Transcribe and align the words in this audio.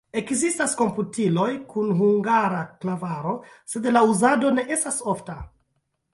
Ekzistas 0.19 0.71
komputiloj 0.77 1.49
kun 1.73 1.91
hungara 1.99 2.63
klavaro, 2.81 3.35
sed 3.75 3.87
la 3.95 4.05
uzado 4.15 4.55
ne 4.59 4.67
estas 4.79 5.01
ofta. 5.17 5.39